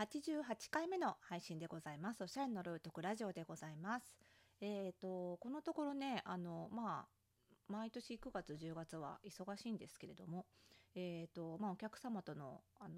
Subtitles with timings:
[0.00, 2.24] 88回目の配信でございます。
[2.24, 4.16] おしゃれのルートクラジオでございます。
[4.62, 7.08] えっ、と、このところね、あの、まあ、
[7.68, 10.46] 毎年9月10月は忙しいんですけれども、
[10.94, 12.94] えーとまあ、お客様とのあの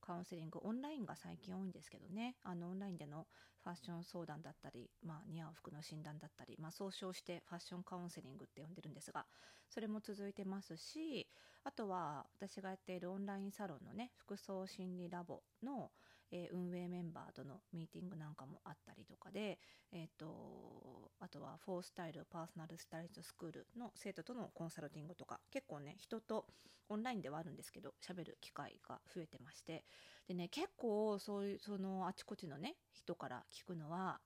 [0.00, 3.26] カウンセリングオンラインが最近多いんですけどねあのオンラインでの
[3.64, 9.26] ファッション相談だったり、まあ、似合う服の診断だったり、まあ、総称してファッションカウンセリングって呼んでるんですが
[9.68, 11.26] それも続いてますし
[11.64, 15.90] あとは私がやっているオンラインサロンのね服装心理ラボの、
[16.32, 19.58] えー、運営メンバーとのミーティングなんかもあったりとかで、
[19.92, 26.46] えーと、あとはフォースタイルパーソナルスタイリストスクールの生徒とのコンサルティングとか結構ね人と
[26.88, 29.84] オンラインではあるんですけど喋る機会が増えてまして。
[30.26, 34.20] でね結構そういうそのあちこちのね人から聞くのは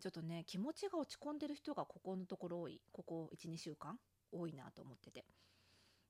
[0.00, 3.98] ちょっとね気持ちが落ち込んでる人がここのところ多いここ12週間
[4.32, 5.24] 多いなと思ってて。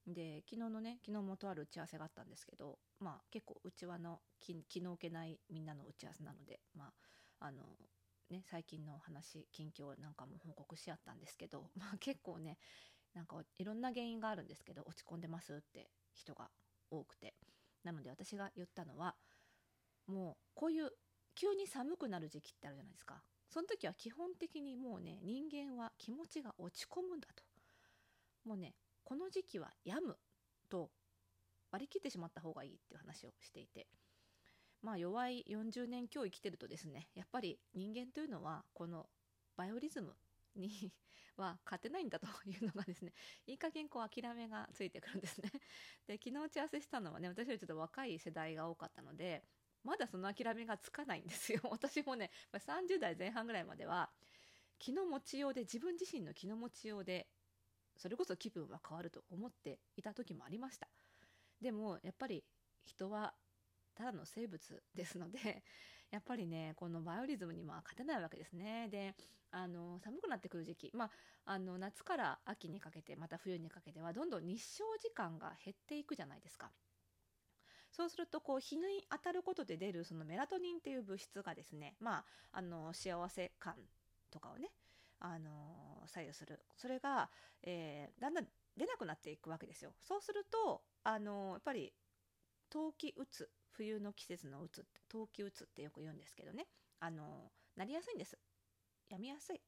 [0.07, 6.93] で昨日のね昨日もとある打ち合わせがあったんですけどまあ結構うちわの気の置けないみんなの打ち合わせなのでま
[7.41, 7.63] ああの
[8.30, 12.59] ね最近の話近況なんかも報告し合ったんですけど まあ結構ね
[13.15, 16.51] なんかいろんな原因があるんですけど落ち込んでますって人が
[16.91, 17.35] 多くて。
[17.83, 19.17] なので私が言ったのは
[20.07, 20.91] もうこういう
[21.35, 23.23] 急に寒くなる時期ってあるじゃないですか。
[23.49, 27.43] その時は基本的にもうね人間は気持ちが落ち込むんだと。
[28.45, 28.74] もうね
[29.11, 30.16] この時期は病む
[30.71, 30.89] と
[31.73, 33.89] 割り切ってしまった方がいいっていう話をしていて
[34.83, 39.07] まあ弱い40年今日生きてるとですねやっぱり人間というのはこの
[39.57, 40.13] バイオリズム
[40.55, 40.93] に
[41.37, 43.13] は勝てないんだというのがですね
[43.49, 45.51] いい加減こう諦めがついてくるんですね。
[46.07, 49.43] で昨日打ち合わせしたのはね私よりちょっと若い世代が多かったので
[49.83, 51.63] まだその諦めがつかないんですよ。
[51.69, 54.09] 私もね30代前半ぐらいまでは
[54.79, 57.27] 気の持ちようで自分自身の気の持ちようで
[58.01, 60.88] それこそ気分は変わると思っていた時もありました。
[61.60, 62.43] でもやっぱり
[62.82, 63.34] 人は
[63.95, 65.62] ただの生物ですので
[66.10, 69.15] やっぱりねこのバイオリズムには勝てないわけですねで
[69.50, 71.10] あの寒くなってくる時期、まあ、
[71.44, 76.72] あの夏から秋にかけてまた冬にかけてはどんどん日照時間が減っていくじゃないですか。
[77.91, 83.75] そうするとこう日に当たることで出るそのメラトニンっていう物質がですね、まあ、あの幸せ感
[84.31, 84.71] とかをね
[85.21, 86.61] あの左右する。
[86.77, 87.31] それが、
[87.63, 89.95] えー、だんだん出なくなっていくわけですよ。
[90.01, 91.93] そうするとあのやっぱり
[92.71, 96.67] 冬季うつ冬の季節のうつ冬季うつってよく言うんですけどね。
[96.99, 98.39] あのなりやすいんです。
[99.09, 99.61] やみやすい。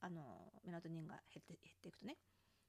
[0.00, 2.16] あのメラトニンが減って減っていくとね。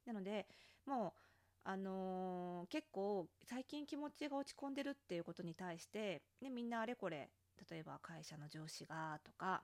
[0.05, 0.47] なので
[0.85, 1.21] もう
[1.63, 7.29] あのー、結構最近気持ちが落ち込んでるっていうことに対して、ね、みんなあれこれ
[7.69, 9.63] 例えば会社の上司がとか、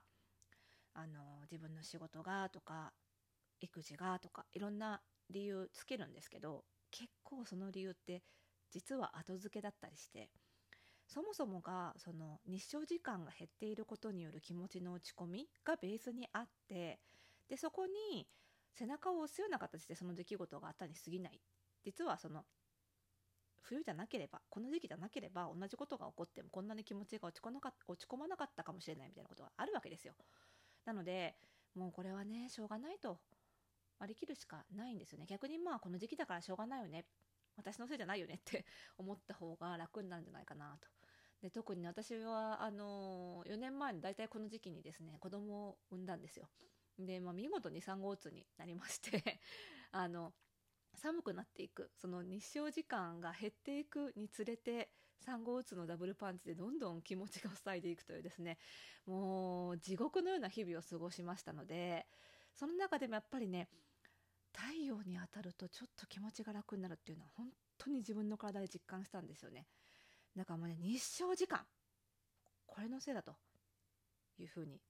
[0.98, 2.92] あの、自分の仕事がとか
[3.60, 5.00] 育児がとかいろんな
[5.30, 8.22] 理由つけるんですけど結構その理由って
[8.70, 10.30] 実は後付けだったりして
[11.06, 17.00] そもそもがその日照時間が減っていることによる気持ちの落ち込みがベースにあって
[17.48, 18.28] でそこに
[18.74, 21.40] 背中を押すような形でその出来事があったに過ぎない
[21.84, 22.44] 実はその
[23.62, 30.14] 冬じゃなければこの時期じゃなければ同じことが起こってもこんなに気持ちが落ち込なか落ち込まなかったかもしれないみたいなことがあるわけですよ。
[30.88, 31.36] なので
[31.74, 33.18] もうこれはねしょうがないと
[33.98, 37.04] 割り切るしかないんですよね逆にまあこの時期だからしょうがないよね
[37.58, 38.64] 私のせいじゃないよねって
[38.96, 40.88] 思った方が楽になるんじゃないかなと。
[41.42, 46.48] で特に、私はあの4年前に大体この時期にですね子供を産んだんですよ。
[46.98, 49.40] で、まあ、見事に産後うつになりまして
[49.92, 50.32] あの
[50.94, 54.90] 寒くなっていくその日照時間が減っていくにつれて
[55.24, 58.58] 産後うつのダブルパンチでどんどん気持ちが塞いでいくというですね
[59.06, 62.06] もう地獄のような日々を過ごしましたので
[62.54, 63.68] その中でもやっぱりね
[64.52, 67.46] 太陽に当たるとちょっと気持ちが楽になるっていうのは本
[67.78, 69.66] 当に自分の体で実感したんですよね。
[70.36, 71.64] だからもうね日照時間
[72.66, 73.36] これのせいだと
[74.38, 74.80] いうふうに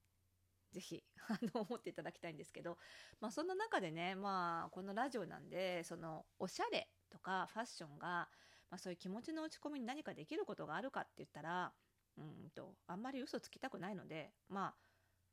[0.71, 2.77] ぜひ あの思っていただきたいんですけど、
[3.19, 8.29] まあ、そんな中でね、まあ、このラジオなんでそのおしゃれとかファッションが、
[8.69, 11.73] まあ、そういう気持ちの落ち込みに何かできることがあるかって言ったら
[12.17, 14.75] うんとあんまり嘘つきたくないのでまあ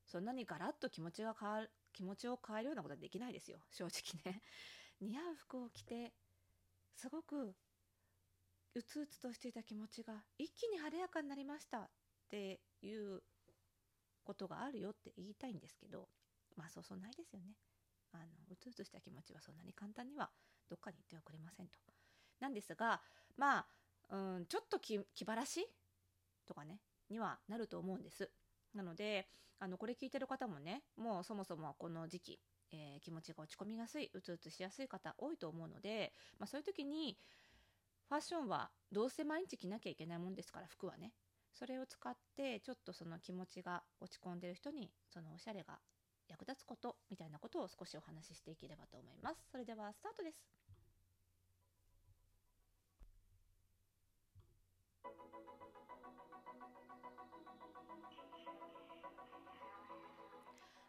[0.06, 3.58] そんなにガラッと気持ちが変わる気持ちを変えるようなことはできないですよ。
[3.72, 4.42] 正直ね。
[5.00, 6.14] 似合う服を着て
[6.94, 7.54] すごく
[8.74, 11.90] うつうつとしていた気持ちが一気に晴れやかになりましたっ
[12.28, 13.22] ていう
[14.24, 16.08] ことがあるよって言いたいんですけど
[16.54, 17.56] まあそうそうないですよね。
[18.12, 20.30] あのうつうつした気持ちはそんなに簡単には
[20.68, 21.78] どっかに行ってはくれませんと。
[22.40, 23.02] なんですが
[23.36, 23.66] まあ
[24.10, 25.66] うんちょっと気晴らし
[26.46, 28.30] とかねにはなると思うんです。
[28.74, 29.28] なので
[29.58, 32.40] あのこれ聞いてる方もねもうそもそもこの時期、
[32.72, 37.16] えー、気持ちが落ち込みやすいうつうつしやすい方多いと思うので、まあ、そういう時に
[38.08, 41.12] ファッションはどうせ毎日着なきゃいけないもんですから服はね。
[41.52, 45.78] それを使ってちょっとその気持ちが落ち込んでる人にそのおしゃれが
[46.28, 49.48] 役立つことみたいなことを少しお話ししていければと思います。
[49.50, 50.65] それではスタートです。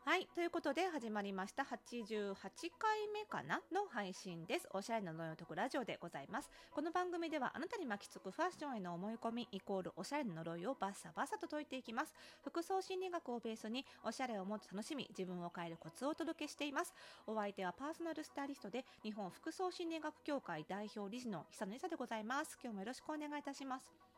[0.08, 0.28] はい。
[0.34, 2.34] ということで始まりました88
[2.80, 4.70] 回目かなの配信です。
[4.72, 6.50] おしゃれな呪いを解くラジオでございます。
[6.72, 12.14] この番組ではあなたに巻きつくファッションへの思い込みイコールおしゃれな呪いをバッサバッサと解いていきます。
[12.42, 16.94] 服装心理学をベースにおしゃれをもっと楽しみ、自分を変えるコツをお届けしています。
[17.26, 22.58] お相手はパーソナルスタイリストで日本服装心理学協会代表理事の久野里沙でございます。
[22.64, 24.17] 今日もよろしくお願いいたします。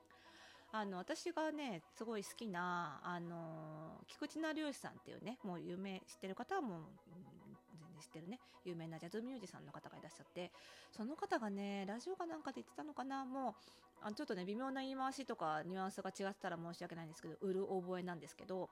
[0.71, 7.29] あの私がねすごい好きなあの菊池成吉さんっていうねもう有名知ってる方はもう、全然
[7.99, 10.51] 知ってるね有名なジャズミュージシャンの方がいらっしゃって
[10.95, 13.53] その方がねラジオかなんかで言ってたのかなもう
[14.01, 18.69] あちょっとね微妙な言い回しとかニュアンスが違ってたら申し訳ないんですけど売る覚えなんですけど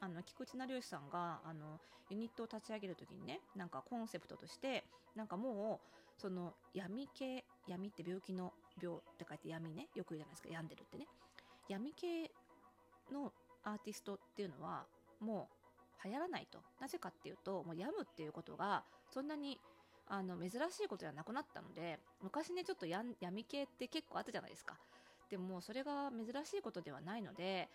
[0.00, 1.78] あの菊池成吉さんがあの
[2.10, 11.06] ユニットを立ち上げる時にねなんかコンセプトとしてなんかもうその闇系闇って病気の病って書いて闇ねよく言うじゃないですか病んでるってね。
[11.70, 12.30] 闇系
[13.12, 13.32] の
[13.62, 14.86] アーティストっていうのは
[15.20, 15.48] も
[16.04, 16.58] う流行らないと。
[16.80, 19.58] なぜかっていうともう病むっていうことがそんなに
[20.08, 24.76] あの珍しいことじゃなくなったので昔ねちょっとや闇系って結構あったじゃないですか。
[25.30, 27.68] でもそれが珍しいことではないので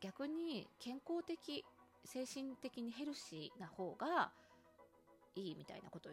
[0.00, 1.64] 逆に健康的
[2.04, 4.30] 精神的にヘルシーな方が
[5.34, 6.12] いいみたいなことを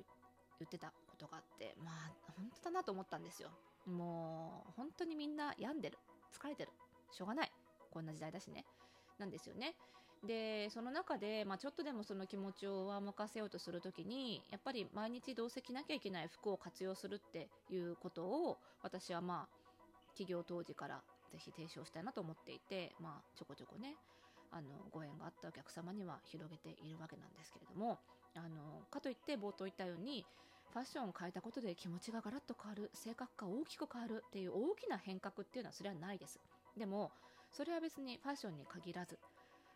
[0.59, 3.49] 言ってたことがあってまあ本当だなと思ったんですよ。
[3.85, 5.97] もう本当にみんな病んでる。
[6.33, 6.71] 疲れてる。
[7.11, 7.51] しょうがない。
[7.91, 8.65] こんな時代だしね。
[9.17, 9.75] なんですよね。
[10.25, 21.01] でその中で、まあ、ちょっとでもその気持ちを上向かせようとする時にやっぱり毎日どうせ着なきゃいけない服を活用するっていうことを私はまあ起業当時から
[21.31, 23.95] ぜひ提唱したいなと思っていて、まあ、ちょこちょこね
[24.51, 27.99] あのご縁があったお客様には広げているわけなんですけれども
[28.35, 30.25] あのかといって冒頭言ったように
[30.73, 36.39] ファッションを変えたことで気持ちがガラッと変わる性格が大きく変わるっていう大きな変革っていうのはそれはないです。
[36.79, 37.11] でも
[37.51, 39.19] それは別にファッションに限らず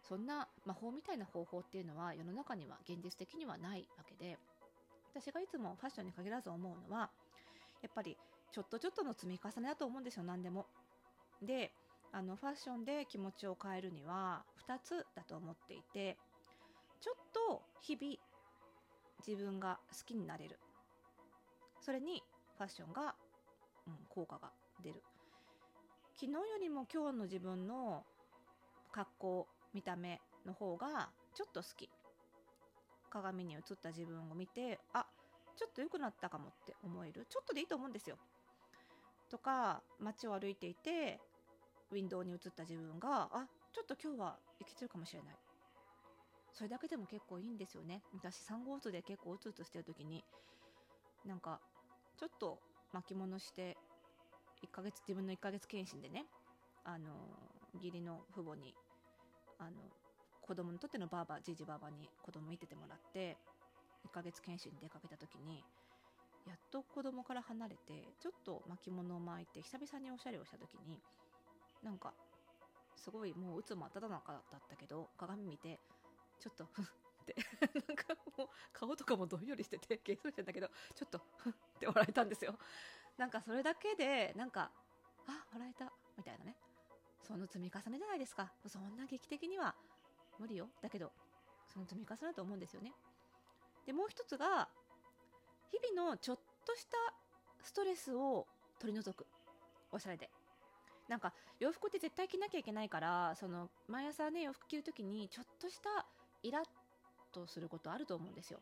[0.01, 4.38] そんな魔法みたいな方法っていうのは世の中には現実的にはないわけで
[5.13, 7.11] 私がいつもファッションに限らず思うのは
[7.81, 8.17] やっぱり
[8.51, 10.65] ちょっとちょっとの積み重ねだと思うんですよ何でも。
[11.41, 11.71] で
[12.11, 16.15] あのファッションで気持ちを変えるには2つだと思っていて
[17.01, 18.15] ちょっと日々
[19.25, 20.59] 自分が好きになれる
[21.81, 22.21] それに
[22.57, 23.15] ファッションが、
[23.88, 24.51] うん、効果が
[24.83, 25.01] 出る
[26.15, 28.04] 昨日よりも今日の自分の
[28.92, 31.89] 格好見た目の方がちょっと好き。
[33.10, 35.06] 鏡に映った自分を見てあ
[35.56, 37.25] ちょっと良くなったかもって思える。
[37.30, 38.18] ちょっとでいいと思うんですよ。
[39.30, 41.19] とか街を歩いていて
[41.92, 45.36] ウィンドウに映った自分があちょっと今日はいけてるかもしれない。
[46.51, 48.04] それだけでも結構いいんですよね。
[48.13, 50.24] 私3号図で結構うつうつしてる時に
[51.25, 51.60] なんか
[52.18, 52.60] ちょっと
[52.92, 53.77] 巻物して
[54.63, 56.25] 1ヶ月自分の1ヶ月検診でね
[56.86, 57.12] あの
[57.75, 58.74] 義理の父母に
[59.60, 59.71] あの
[60.42, 63.38] 子供にとってのばあばじいじばあばに子供見ててもらって
[64.07, 65.63] 1ヶ月検診に出かけた時に
[66.45, 71.00] やっと子供から離れてちょっと巻物を巻いて久々におしゃれをした時に
[71.83, 72.13] なんか
[72.95, 75.79] すごいもううつもっただ中だったけど鏡見て
[76.39, 76.86] ちょっとふっ
[77.25, 77.36] て
[77.88, 82.58] なんかもう顔とかもどんよりしててゲソしてんだけどちょっとふって笑えたんですよ。
[83.17, 84.72] なんかそれだけでなんか
[85.27, 86.55] あ笑えたみたいなね。
[87.22, 88.51] その積み重ねじゃないですか。
[88.67, 89.75] そんな劇的には
[90.39, 90.67] 無理よ。
[90.82, 91.12] だけど
[91.72, 92.91] その積み重ねだと思うんですよね。
[93.86, 94.67] でもう一つが
[95.72, 96.98] 日々のちょっとした
[97.63, 98.46] ストレスを
[98.79, 99.25] 取り除く。
[99.91, 100.29] おしゃれで。
[101.08, 106.05] なんか洋服って絶対着なきゃいけないからその毎朝ね洋服着る時にちょっとした
[106.41, 106.63] イラッ
[107.32, 108.60] とすることあると思うんですよ。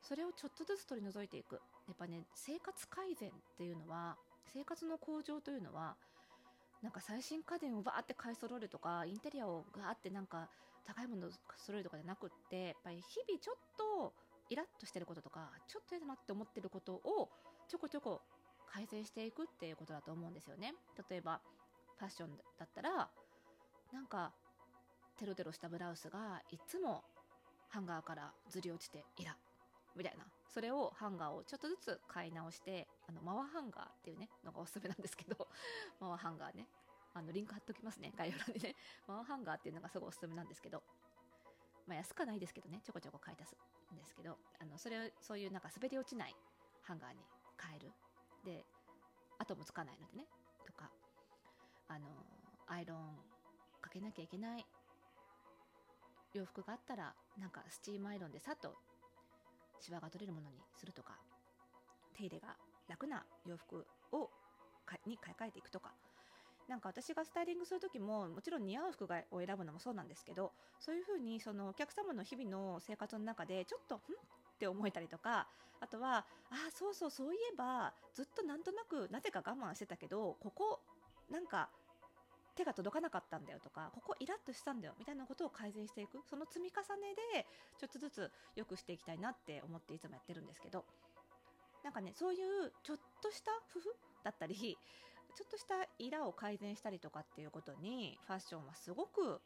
[0.00, 1.60] それをちょっとずつ取り除いていく。
[1.88, 4.16] やっぱね生活改善っていうのは
[4.52, 5.96] 生活の向上というのは
[6.82, 10.48] なんか最新家電をバーって買い揃えるとかインテリアをガーってなんか
[10.86, 14.12] 高いものを揃えるとかじゃなくってやっぱり日々ちょっと
[14.50, 17.28] イラッとしてることとかちょっと嫌だなって思ってることを
[17.68, 18.22] ちょこちょこ
[18.70, 20.74] 改善していくっていうことだと思うんですよね。
[21.10, 21.40] 例えば
[21.98, 23.10] ファッションだったら
[23.92, 24.32] なんか
[25.18, 27.02] テロテロしたブラウスがいつも
[27.68, 29.36] ハンガーからずり落ちてイラ
[29.96, 30.37] みたいな。
[30.48, 35.48] それをハンガーをちょっとずつ買い直してあのマワハンガーっていうねのがおすすめなんですけど
[36.00, 36.66] マワハンガーね。
[37.14, 38.76] あのリンク貼っときますね概要欄にね。
[39.08, 40.82] マワハンガーっていうのがすごいおすすめなんですけど
[41.86, 43.56] まあ安くはないですけどねちょこちょこ買い足す
[43.92, 46.36] んですけどあのそれをそういうなんか滑り落ちない
[46.82, 47.24] ハンガーに
[47.60, 47.92] 変える。
[48.44, 48.64] で
[49.38, 50.26] 後もつかないのでね
[50.64, 50.90] とか
[51.88, 52.08] あの
[52.66, 53.18] アイロン
[53.80, 54.66] かけなきゃいけない
[56.34, 58.76] 洋服があったらなんかスチームアイロンでさっと
[59.80, 61.16] シワが取れるものにするとか
[62.14, 62.56] 手入れが
[62.88, 64.30] 楽な洋服を
[65.06, 65.92] に買い替えていくとか。
[66.68, 74.00] なんか私がスタイリングする時ももちろん似合う服がを選ぶのもそうなんですけどそういうふうにそのお客様の日々の生活の中でちょっとんっ
[74.58, 75.48] て思えたりとか
[75.80, 80.80] あとはあそうそうそういえばずっとなんとなくなぜか我慢してたけどここ
[81.30, 81.70] なんか
[82.58, 86.18] 手が届かなかったんだよとかここイラッとしたんだよみたいなことを改善していく。
[86.28, 87.46] その積み重ねで
[87.78, 90.84] ちょっとずつ良くしていきたいなって思っていつもやってるんですけど。
[91.84, 94.76] なんかねそういうちょっとした工夫だったり
[95.36, 99.40] ちょっとしたイラを改善したりとかっていうことにファッションはすごく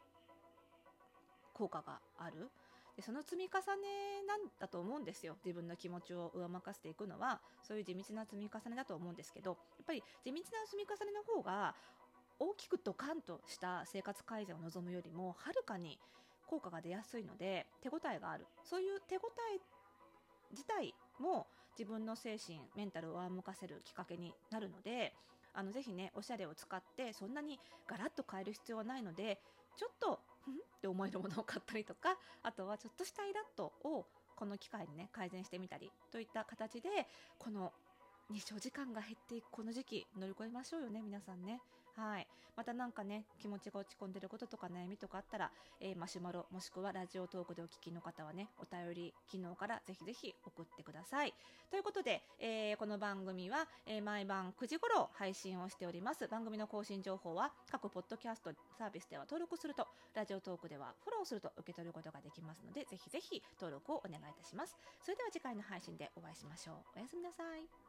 [1.53, 2.49] 効果がある。
[2.95, 5.37] でその積み重ねなんだと思うんですよ。
[5.43, 11.75] 自分の気持ちを上任せていくのはそういう地道な積み重ねだと思うんですけどやっぱり地道な積み重ねの方が
[12.43, 15.97] 大きくドカンとした生活改善を望むよりもはるかに
[16.45, 18.45] 効果が出やすいので手応えがある。
[18.63, 19.21] そういう手応
[19.55, 19.59] え
[20.51, 21.47] 自体も
[21.77, 25.13] 自分の精神メンタルを上向かせるきっかけになるので
[25.53, 29.39] あのぜひねおしゃれを使ってそんなにガラッと変える必要はないので
[29.77, 30.53] ちょっとふん？
[30.55, 36.89] って思えるものを買ったりとかあとはちょっとしたイラッとをこの機会にね改善してみたりといった形で
[37.39, 37.71] この
[38.29, 41.61] 日照時間が減っていくこの時期乗り越えましょうよね皆さんね。
[41.95, 42.27] はい。
[42.55, 51.33] またなんかね、気持ちが落ち込んでることとか悩みとかあったら、えー、マシュマロもしくはラジオトークでお聞きの方はね、お便り機能からぜひぜひ送ってください。
[51.71, 56.27] ということで、えー、この番組は、えー、毎晩9時頃配信をしております。
[56.27, 64.77] 番組の更新情報は各ポッドキャストサービスでは登録すると、ラジオトークではフォローすると受け取ることができますので、ぜひぜひ登録をお願いいたします。
[65.01, 66.75] それでは次回の配信でお会いしましょう。
[66.97, 67.82] おやすみなさい。